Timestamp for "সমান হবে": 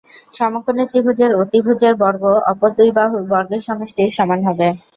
4.17-4.67